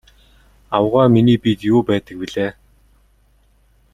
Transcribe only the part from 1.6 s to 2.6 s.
юу байдаг билээ?